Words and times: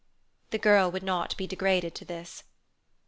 The 0.49 0.57
girl 0.57 0.89
would 0.89 1.03
not 1.03 1.37
be 1.37 1.45
degraded 1.45 1.93
to 1.93 2.05
this. 2.05 2.43